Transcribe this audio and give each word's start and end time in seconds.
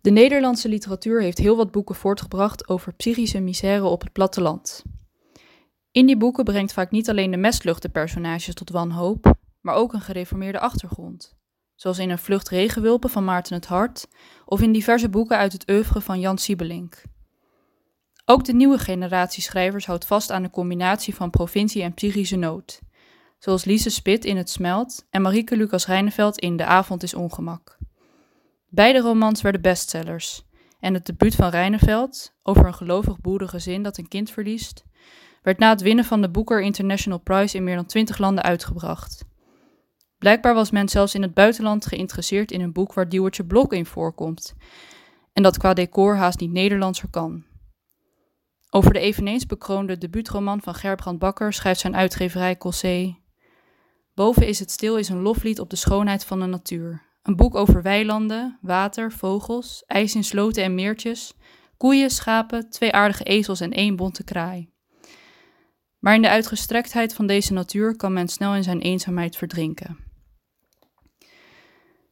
De 0.00 0.10
Nederlandse 0.10 0.68
literatuur 0.68 1.22
heeft 1.22 1.38
heel 1.38 1.56
wat 1.56 1.70
boeken 1.70 1.94
voortgebracht 1.94 2.68
over 2.68 2.92
psychische 2.92 3.40
misère 3.40 3.84
op 3.84 4.00
het 4.00 4.12
platteland. 4.12 4.84
In 5.90 6.06
die 6.06 6.16
boeken 6.16 6.44
brengt 6.44 6.72
vaak 6.72 6.90
niet 6.90 7.08
alleen 7.08 7.30
de 7.30 7.36
mestlucht 7.36 7.82
de 7.82 7.88
personages 7.88 8.54
tot 8.54 8.70
wanhoop, 8.70 9.34
maar 9.60 9.74
ook 9.74 9.92
een 9.92 10.00
gereformeerde 10.00 10.60
achtergrond. 10.60 11.36
Zoals 11.74 11.98
in 11.98 12.10
Een 12.10 12.18
Vlucht 12.18 12.48
Regenwulpen 12.48 13.10
van 13.10 13.24
Maarten 13.24 13.54
het 13.54 13.66
Hart 13.66 14.08
of 14.44 14.60
in 14.60 14.72
diverse 14.72 15.08
boeken 15.08 15.36
uit 15.36 15.52
het 15.52 15.70
oeuvre 15.70 16.00
van 16.00 16.20
Jan 16.20 16.38
Siebelink. 16.38 17.02
Ook 18.24 18.44
de 18.44 18.52
nieuwe 18.54 18.78
generatie 18.78 19.42
schrijvers 19.42 19.86
houdt 19.86 20.06
vast 20.06 20.30
aan 20.30 20.42
de 20.42 20.50
combinatie 20.50 21.14
van 21.14 21.30
provincie 21.30 21.82
en 21.82 21.94
psychische 21.94 22.36
nood. 22.36 22.80
Zoals 23.38 23.64
Lise 23.64 23.90
Spit 23.90 24.24
in 24.24 24.36
Het 24.36 24.50
Smelt 24.50 25.06
en 25.10 25.22
Marieke 25.22 25.56
Lucas 25.56 25.86
Reineveld 25.86 26.38
in 26.38 26.56
De 26.56 26.64
Avond 26.64 27.02
is 27.02 27.14
Ongemak. 27.14 27.77
Beide 28.70 29.00
romans 29.00 29.42
werden 29.42 29.60
bestsellers. 29.60 30.46
En 30.80 30.94
het 30.94 31.06
debuut 31.06 31.34
van 31.34 31.50
Reineveld, 31.50 32.34
over 32.42 32.66
een 32.66 32.74
gelovig 32.74 33.20
boerengezin 33.20 33.82
dat 33.82 33.98
een 33.98 34.08
kind 34.08 34.30
verliest, 34.30 34.84
werd 35.42 35.58
na 35.58 35.70
het 35.70 35.80
winnen 35.80 36.04
van 36.04 36.20
de 36.20 36.30
Booker 36.30 36.60
International 36.60 37.18
Prize 37.18 37.56
in 37.56 37.64
meer 37.64 37.76
dan 37.76 37.86
20 37.86 38.18
landen 38.18 38.44
uitgebracht. 38.44 39.24
Blijkbaar 40.18 40.54
was 40.54 40.70
men 40.70 40.88
zelfs 40.88 41.14
in 41.14 41.22
het 41.22 41.34
buitenland 41.34 41.86
geïnteresseerd 41.86 42.52
in 42.52 42.60
een 42.60 42.72
boek 42.72 42.92
waar 42.92 43.08
Diewertje 43.08 43.44
Blok 43.44 43.72
in 43.72 43.86
voorkomt, 43.86 44.54
en 45.32 45.42
dat 45.42 45.58
qua 45.58 45.74
decor 45.74 46.16
haast 46.16 46.40
niet 46.40 46.52
Nederlandser 46.52 47.08
kan. 47.10 47.44
Over 48.70 48.92
de 48.92 48.98
eveneens 48.98 49.46
bekroonde 49.46 49.98
debuutroman 49.98 50.62
van 50.62 50.74
Gerbrand 50.74 51.18
Bakker 51.18 51.52
schrijft 51.52 51.80
zijn 51.80 51.96
uitgeverij 51.96 52.56
Cossé. 52.56 53.18
Boven 54.14 54.46
is 54.46 54.58
het 54.58 54.70
stil 54.70 54.96
is 54.96 55.08
een 55.08 55.22
loflied 55.22 55.60
op 55.60 55.70
de 55.70 55.76
schoonheid 55.76 56.24
van 56.24 56.40
de 56.40 56.46
natuur. 56.46 57.07
Een 57.28 57.36
boek 57.36 57.54
over 57.54 57.82
weilanden, 57.82 58.58
water, 58.60 59.12
vogels, 59.12 59.82
ijs 59.86 60.14
in 60.14 60.24
sloten 60.24 60.62
en 60.62 60.74
meertjes, 60.74 61.34
koeien, 61.76 62.10
schapen, 62.10 62.70
twee 62.70 62.92
aardige 62.92 63.24
ezels 63.24 63.60
en 63.60 63.72
één 63.72 63.96
bonte 63.96 64.24
kraai. 64.24 64.70
Maar 65.98 66.14
in 66.14 66.22
de 66.22 66.28
uitgestrektheid 66.28 67.14
van 67.14 67.26
deze 67.26 67.52
natuur 67.52 67.96
kan 67.96 68.12
men 68.12 68.28
snel 68.28 68.54
in 68.54 68.62
zijn 68.62 68.80
eenzaamheid 68.80 69.36
verdrinken. 69.36 69.96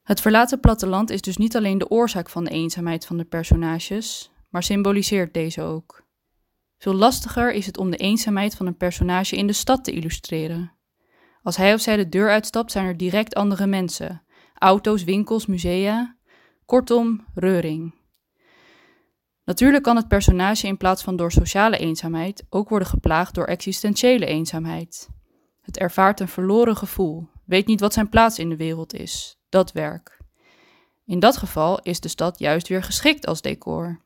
Het 0.03 0.21
verlaten 0.21 0.61
platteland 0.61 1.11
is 1.11 1.21
dus 1.21 1.37
niet 1.37 1.57
alleen 1.57 1.79
de 1.79 1.91
oorzaak 1.91 2.31
van 2.31 2.45
de 2.45 2.51
eenzaamheid 2.51 3.07
van 3.07 3.17
de 3.17 3.25
personages, 3.25 4.31
maar 4.51 4.63
symboliseert 4.63 5.35
deze 5.35 5.63
ook. 5.63 6.05
Veel 6.79 6.95
lastiger 6.95 7.53
is 7.53 7.67
het 7.67 7.79
om 7.79 7.91
de 7.91 7.97
eenzaamheid 7.97 8.55
van 8.55 8.67
een 8.67 8.77
personage 8.77 9.37
in 9.37 9.47
de 9.47 9.53
stad 9.53 9.85
te 9.85 9.93
illustreren. 9.93 10.73
Als 11.43 11.57
hij 11.57 11.75
of 11.75 11.81
zij 11.81 11.97
de 11.97 12.09
deur 12.09 12.31
uitstapt, 12.31 12.73
zijn 12.73 12.87
er 12.87 12.97
direct 12.97 13.35
andere 13.35 13.67
mensen: 13.67 14.26
auto's, 14.59 15.05
winkels, 15.05 15.47
musea. 15.47 16.17
Kortom, 16.65 17.25
reuring. 17.35 17.95
Natuurlijk 19.45 19.83
kan 19.83 19.97
het 19.97 20.09
personage 20.09 20.67
in 20.67 20.77
plaats 20.77 21.03
van 21.03 21.17
door 21.17 21.33
sociale 21.33 21.79
eenzaamheid 21.79 22.47
ook 22.51 22.69
worden 22.69 22.89
geplaagd 22.89 23.35
door 23.35 23.45
existentiële 23.45 24.27
eenzaamheid. 24.27 25.09
Het 25.61 25.79
ervaart 25.79 26.21
een 26.21 26.29
verloren 26.29 26.77
gevoel, 26.77 27.29
weet 27.45 27.67
niet 27.67 27.81
wat 27.81 27.93
zijn 27.93 28.09
plaats 28.09 28.39
in 28.39 28.49
de 28.49 28.57
wereld 28.57 28.95
is, 28.95 29.39
dat 29.49 29.73
werk. 29.73 30.21
In 31.05 31.21
dat 31.21 31.37
geval 31.37 31.81
is 31.81 32.01
de 32.01 32.09
stad 32.09 32.39
juist 32.39 32.69
weer 32.69 32.83
geschikt 32.83 33.27
als 33.27 33.41
decor. 33.41 34.01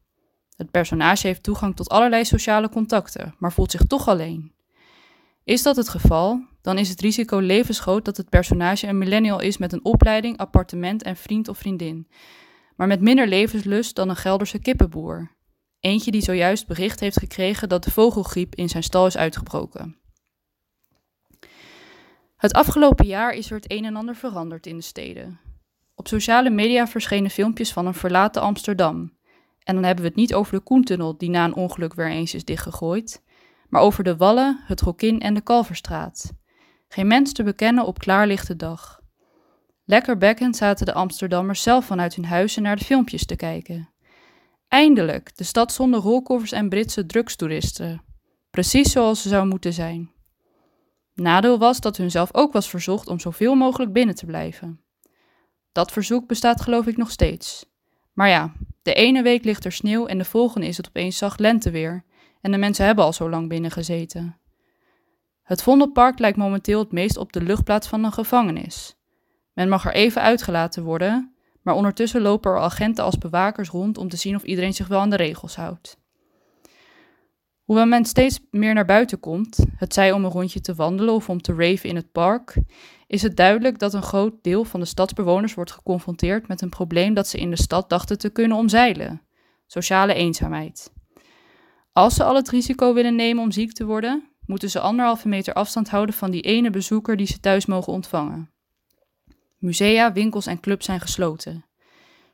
Het 0.56 0.71
personage 0.71 1.27
heeft 1.27 1.43
toegang 1.43 1.77
tot 1.77 1.89
allerlei 1.89 2.25
sociale 2.25 2.69
contacten, 2.69 3.34
maar 3.39 3.53
voelt 3.53 3.71
zich 3.71 3.84
toch 3.87 4.09
alleen. 4.09 4.53
Is 5.51 5.62
dat 5.62 5.77
het 5.77 5.89
geval, 5.89 6.45
dan 6.62 6.79
is 6.79 6.89
het 6.89 7.01
risico 7.01 7.39
levensgroot 7.39 8.05
dat 8.05 8.17
het 8.17 8.29
personage 8.29 8.87
een 8.87 8.98
millennial 8.98 9.41
is 9.41 9.59
met 9.59 9.73
een 9.73 9.84
opleiding, 9.84 10.39
appartement 10.39 11.03
en 11.03 11.17
vriend 11.17 11.48
of 11.48 11.59
vriendin, 11.59 12.09
maar 12.77 12.87
met 12.87 13.01
minder 13.01 13.29
levenslust 13.29 13.95
dan 13.95 14.09
een 14.09 14.17
Gelderse 14.17 14.59
kippenboer. 14.59 15.31
Eentje 15.81 16.11
die 16.11 16.23
zojuist 16.23 16.67
bericht 16.67 17.01
heeft 17.01 17.19
gekregen 17.19 17.69
dat 17.69 17.84
de 17.84 17.91
vogelgriep 17.91 18.55
in 18.55 18.69
zijn 18.69 18.83
stal 18.83 19.06
is 19.06 19.17
uitgebroken. 19.17 19.97
Het 22.37 22.53
afgelopen 22.53 23.06
jaar 23.06 23.33
is 23.33 23.50
er 23.50 23.56
het 23.56 23.72
een 23.72 23.84
en 23.84 23.97
ander 23.97 24.16
veranderd 24.16 24.66
in 24.66 24.77
de 24.77 24.83
steden. 24.83 25.41
Op 25.94 26.09
sociale 26.09 26.50
media 26.50 26.87
verschenen 26.87 27.31
filmpjes 27.31 27.72
van 27.72 27.87
een 27.87 27.94
verlaten 27.94 28.43
Amsterdam. 28.43 29.12
En 29.62 29.75
dan 29.75 29.84
hebben 29.84 30.05
we 30.05 30.09
het 30.09 30.19
niet 30.19 30.34
over 30.34 30.55
de 30.55 30.60
Koentunnel, 30.60 31.16
die 31.16 31.31
na 31.31 31.44
een 31.44 31.55
ongeluk 31.55 31.94
weer 31.94 32.10
eens 32.10 32.34
is 32.34 32.44
dichtgegooid, 32.44 33.22
maar 33.70 33.82
over 33.82 34.04
de 34.04 34.16
Wallen, 34.16 34.60
het 34.64 34.81
Rokin 34.81 35.20
en 35.20 35.34
de 35.34 35.41
Kalverstraat. 35.41 36.32
Geen 36.88 37.06
mens 37.06 37.32
te 37.32 37.42
bekennen 37.42 37.86
op 37.86 37.98
klaarlichte 37.98 38.56
dag. 38.56 39.00
Lekker 39.84 40.19
bekkend 40.19 40.56
zaten 40.56 40.86
de 40.86 40.92
Amsterdammers 40.92 41.62
zelf 41.62 41.84
vanuit 41.84 42.14
hun 42.14 42.25
huizen 42.25 42.62
naar 42.62 42.76
de 42.76 42.84
filmpjes 42.84 43.26
te 43.26 43.36
kijken. 43.36 43.88
Eindelijk, 44.69 45.36
de 45.36 45.44
stad 45.44 45.72
zonder 45.72 46.00
rolkoffers 46.00 46.53
en 46.53 46.69
Britse 46.69 47.06
drugstoeristen. 47.06 48.03
Precies 48.50 48.92
zoals 48.92 49.22
ze 49.22 49.28
zou 49.28 49.47
moeten 49.47 49.72
zijn. 49.72 50.12
Nadeel 51.14 51.59
was 51.59 51.80
dat 51.80 51.97
hun 51.97 52.10
zelf 52.10 52.34
ook 52.34 52.53
was 52.53 52.69
verzocht 52.69 53.09
om 53.09 53.20
zoveel 53.20 53.54
mogelijk 53.54 53.92
binnen 53.92 54.14
te 54.14 54.26
blijven. 54.26 54.80
Dat 55.72 55.92
verzoek 55.92 56.26
bestaat 56.26 56.60
geloof 56.60 56.86
ik 56.86 56.97
nog 56.97 57.10
steeds. 57.10 57.66
Maar 58.12 58.28
ja, 58.28 58.53
de 58.82 58.94
ene 58.94 59.22
week 59.22 59.44
ligt 59.44 59.64
er 59.64 59.72
sneeuw 59.72 60.06
en 60.06 60.19
de 60.19 60.25
volgende 60.25 60.66
is 60.66 60.76
het 60.76 60.88
opeens 60.88 61.16
zacht 61.16 61.41
lenteweer. 61.41 62.04
En 62.41 62.51
de 62.51 62.59
mensen 62.59 62.84
hebben 62.84 63.05
al 63.05 63.12
zo 63.12 63.31
lang 63.31 63.49
binnen 63.49 63.71
gezeten. 63.71 64.39
Het 65.43 65.62
Vondelpark 65.62 66.19
lijkt 66.19 66.37
momenteel 66.37 66.78
het 66.78 66.93
meest 66.93 67.17
op 67.17 67.33
de 67.33 67.43
luchtplaats 67.43 67.89
van 67.89 68.05
een 68.05 68.12
gevangenis. 68.12 68.97
Men 69.53 69.69
mag 69.69 69.84
er 69.84 69.95
even 69.95 70.23
uitgelaten 70.23 70.83
worden, 70.83 71.34
maar 71.62 71.75
ondertussen 71.75 72.21
lopen 72.21 72.51
er 72.51 72.59
agenten 72.59 73.05
als 73.05 73.19
bewakers 73.19 73.69
rond 73.69 73.99
om 73.99 74.09
te 74.09 74.17
zien 74.17 74.34
of 74.34 74.43
iedereen 74.43 74.75
zich 74.75 74.89
wel 74.89 75.01
aan 75.01 75.11
de 75.11 75.17
regels 75.17 75.56
houdt. 75.56 75.99
Hoewel 77.65 77.87
men 77.87 78.05
steeds 78.05 78.41
meer 78.51 78.75
naar 78.75 78.84
buiten 78.84 79.21
komt, 79.21 79.65
het 79.77 79.95
zij 79.95 80.12
om 80.12 80.25
een 80.25 80.31
rondje 80.31 80.61
te 80.61 80.75
wandelen 80.75 81.15
of 81.15 81.28
om 81.28 81.41
te 81.41 81.55
raven 81.55 81.89
in 81.89 81.97
het 81.97 82.12
park, 82.12 82.57
is 83.07 83.22
het 83.22 83.37
duidelijk 83.37 83.78
dat 83.78 83.95
een 83.95 84.03
groot 84.03 84.34
deel 84.43 84.65
van 84.65 84.81
de 84.81 84.87
stadsbewoners 84.87 85.55
wordt 85.55 85.72
geconfronteerd 85.72 86.49
met 86.49 86.61
een 86.61 86.69
probleem 86.69 87.15
dat 87.15 87.28
ze 87.28 87.39
in 87.39 87.51
de 87.51 87.62
stad 87.62 87.89
dachten 87.89 88.19
te 88.19 88.31
kunnen 88.31 88.57
omzeilen: 88.57 89.22
sociale 89.67 90.15
eenzaamheid. 90.15 90.93
Als 91.93 92.15
ze 92.15 92.25
al 92.25 92.34
het 92.34 92.49
risico 92.49 92.95
willen 92.95 93.15
nemen 93.15 93.43
om 93.43 93.51
ziek 93.51 93.73
te 93.73 93.84
worden, 93.84 94.28
moeten 94.47 94.71
ze 94.71 94.81
anderhalve 94.81 95.28
meter 95.28 95.55
afstand 95.55 95.89
houden 95.89 96.15
van 96.15 96.31
die 96.31 96.43
ene 96.43 96.71
bezoeker 96.71 97.17
die 97.17 97.27
ze 97.27 97.41
thuis 97.41 97.67
mogen 97.67 97.93
ontvangen. 97.93 98.51
Musea, 99.59 100.12
winkels 100.12 100.47
en 100.47 100.61
clubs 100.61 100.84
zijn 100.84 101.01
gesloten. 101.01 101.65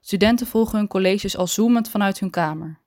Studenten 0.01 0.47
volgen 0.47 0.79
hun 0.79 0.89
colleges 0.89 1.37
al 1.37 1.47
zoemend 1.47 1.91
vanuit 1.91 2.21
hun 2.21 2.31
kamer. 2.31 2.81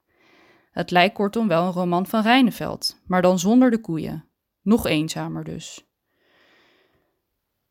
Het 0.72 0.92
lijkt 0.92 1.16
kortom 1.16 1.48
wel 1.48 1.66
een 1.66 1.72
roman 1.72 2.08
van 2.08 2.22
Rijneveld, 2.22 3.02
maar 3.08 3.22
dan 3.22 3.40
zonder 3.40 3.72
de 3.72 3.82
koeien. 3.82 4.26
Nog 4.62 4.86
eenzamer 4.86 5.44
dus. 5.44 5.88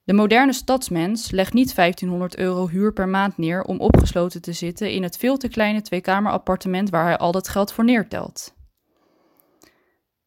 De 0.05 0.13
moderne 0.13 0.53
stadsmens 0.53 1.31
legt 1.31 1.53
niet 1.53 1.75
1500 1.75 2.37
euro 2.37 2.69
huur 2.69 2.93
per 2.93 3.09
maand 3.09 3.39
neer 3.39 3.63
om 3.63 3.81
opgesloten 3.81 4.43
te 4.43 4.53
zitten 4.53 4.93
in 4.93 5.03
het 5.03 5.17
veel 5.17 5.37
te 5.37 5.49
kleine 5.49 5.83
tweekamerappartement 5.83 6.91
waar 6.91 7.05
hij 7.05 7.19
al 7.19 7.33
dat 7.33 7.49
geld 7.49 7.73
voor 7.73 7.85
neertelt. 7.85 8.57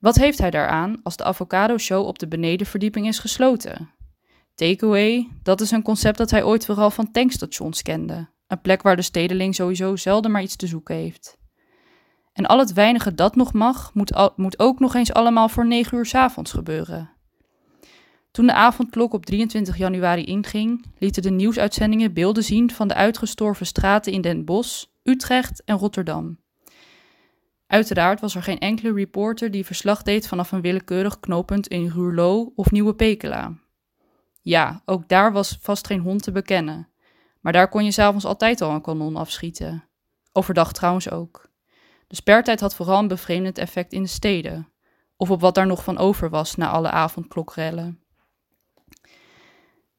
Wat 0.01 0.15
heeft 0.15 0.37
hij 0.37 0.49
daaraan 0.49 0.99
als 1.03 1.15
de 1.15 1.23
avocado-show 1.23 2.07
op 2.07 2.19
de 2.19 2.27
benedenverdieping 2.27 3.07
is 3.07 3.19
gesloten? 3.19 3.89
Takeaway, 4.55 5.27
dat 5.43 5.61
is 5.61 5.71
een 5.71 5.81
concept 5.81 6.17
dat 6.17 6.31
hij 6.31 6.43
ooit 6.43 6.65
vooral 6.65 6.91
van 6.91 7.11
tankstations 7.11 7.81
kende. 7.81 8.29
Een 8.47 8.61
plek 8.61 8.81
waar 8.81 8.95
de 8.95 9.01
stedeling 9.01 9.55
sowieso 9.55 9.95
zelden 9.95 10.31
maar 10.31 10.41
iets 10.41 10.55
te 10.55 10.67
zoeken 10.67 10.95
heeft. 10.95 11.37
En 12.33 12.45
al 12.45 12.59
het 12.59 12.73
weinige 12.73 13.15
dat 13.15 13.35
nog 13.35 13.53
mag, 13.53 13.93
moet, 13.93 14.31
moet 14.35 14.59
ook 14.59 14.79
nog 14.79 14.95
eens 14.95 15.13
allemaal 15.13 15.49
voor 15.49 15.67
9 15.67 15.97
uur 15.97 16.05
s 16.05 16.15
avonds 16.15 16.51
gebeuren. 16.51 17.09
Toen 18.31 18.45
de 18.45 18.53
avondklok 18.53 19.13
op 19.13 19.25
23 19.25 19.77
januari 19.77 20.23
inging, 20.23 20.85
lieten 20.97 21.21
de 21.21 21.31
nieuwsuitzendingen 21.31 22.13
beelden 22.13 22.43
zien 22.43 22.71
van 22.71 22.87
de 22.87 22.93
uitgestorven 22.93 23.65
straten 23.65 24.11
in 24.13 24.21
Den 24.21 24.45
Bosch, 24.45 24.85
Utrecht 25.03 25.63
en 25.63 25.77
Rotterdam. 25.77 26.39
Uiteraard 27.71 28.19
was 28.19 28.35
er 28.35 28.43
geen 28.43 28.59
enkele 28.59 28.93
reporter 28.93 29.51
die 29.51 29.65
verslag 29.65 30.03
deed 30.03 30.27
vanaf 30.27 30.51
een 30.51 30.61
willekeurig 30.61 31.19
knooppunt 31.19 31.67
in 31.67 31.87
Ruurlo 31.87 32.53
of 32.55 32.71
Nieuwe 32.71 32.95
Pekela. 32.95 33.53
Ja, 34.41 34.81
ook 34.85 35.07
daar 35.07 35.31
was 35.31 35.57
vast 35.61 35.87
geen 35.87 35.99
hond 35.99 36.23
te 36.23 36.31
bekennen. 36.31 36.89
Maar 37.39 37.53
daar 37.53 37.69
kon 37.69 37.83
je 37.83 37.91
s'avonds 37.91 38.25
altijd 38.25 38.61
al 38.61 38.71
een 38.71 38.81
kanon 38.81 39.15
afschieten. 39.15 39.83
Overdag 40.31 40.73
trouwens 40.73 41.09
ook. 41.09 41.49
De 42.07 42.15
spertijd 42.15 42.59
had 42.59 42.75
vooral 42.75 42.99
een 42.99 43.07
bevreemdend 43.07 43.57
effect 43.57 43.93
in 43.93 44.01
de 44.01 44.09
steden. 44.09 44.71
Of 45.17 45.29
op 45.29 45.41
wat 45.41 45.55
daar 45.55 45.67
nog 45.67 45.83
van 45.83 45.97
over 45.97 46.29
was 46.29 46.55
na 46.55 46.69
alle 46.69 46.89
avondklokrellen. 46.89 48.03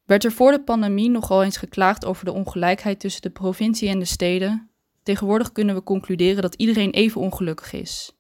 Werd 0.05 0.25
er 0.25 0.33
voor 0.33 0.51
de 0.51 0.63
pandemie 0.63 1.11
nogal 1.11 1.45
eens 1.45 1.57
geklaagd 1.57 2.05
over 2.05 2.25
de 2.25 2.33
ongelijkheid 2.33 3.01
tussen 3.01 3.23
de 3.23 3.31
provincie 3.31 3.89
en 3.89 3.99
de 3.99 4.05
steden, 4.05 4.72
Tegenwoordig 5.03 5.53
kunnen 5.53 5.75
we 5.75 5.83
concluderen 5.83 6.43
dat 6.43 6.55
iedereen 6.55 6.91
even 6.91 7.21
ongelukkig 7.21 7.73
is. 7.73 8.17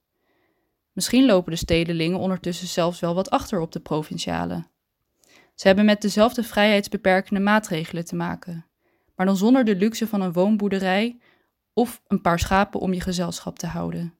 Misschien 0.92 1.26
lopen 1.26 1.52
de 1.52 1.58
stedelingen 1.58 2.18
ondertussen 2.18 2.68
zelfs 2.68 3.00
wel 3.00 3.14
wat 3.14 3.30
achter 3.30 3.60
op 3.60 3.72
de 3.72 3.80
provinciale. 3.80 4.66
Ze 5.54 5.66
hebben 5.66 5.84
met 5.84 6.02
dezelfde 6.02 6.42
vrijheidsbeperkende 6.42 7.40
maatregelen 7.40 8.04
te 8.04 8.16
maken, 8.16 8.66
maar 9.16 9.26
dan 9.26 9.36
zonder 9.36 9.64
de 9.64 9.76
luxe 9.76 10.06
van 10.06 10.20
een 10.20 10.32
woonboerderij 10.32 11.18
of 11.72 12.02
een 12.06 12.20
paar 12.20 12.38
schapen 12.38 12.80
om 12.80 12.92
je 12.92 13.00
gezelschap 13.00 13.58
te 13.58 13.66
houden. 13.66 14.14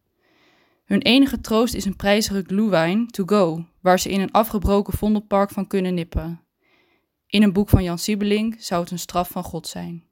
Hun 0.85 1.03
enige 1.03 1.41
troost 1.41 1.75
is 1.75 1.85
een 1.85 1.97
prijzige 1.97 2.43
glühwein 2.47 3.06
to 3.06 3.25
go, 3.26 3.67
waar 3.81 4.00
ze 4.00 4.11
in 4.11 4.20
een 4.20 4.32
afgebroken 4.32 4.93
vondelpark 4.93 5.50
van 5.50 5.67
kunnen 5.67 5.94
nippen. 5.94 6.41
In 7.26 7.43
een 7.43 7.53
boek 7.53 7.69
van 7.69 7.82
Jan 7.82 7.99
Siebeling 7.99 8.56
zou 8.59 8.82
het 8.82 8.91
een 8.91 8.99
straf 8.99 9.29
van 9.29 9.44
God 9.44 9.67
zijn. 9.67 10.05